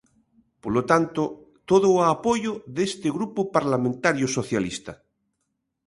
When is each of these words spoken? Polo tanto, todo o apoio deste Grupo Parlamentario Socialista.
Polo 0.63 0.81
tanto, 0.91 1.23
todo 1.69 1.87
o 1.97 2.03
apoio 2.15 2.51
deste 2.75 3.07
Grupo 3.17 3.41
Parlamentario 3.55 4.27
Socialista. 4.37 4.93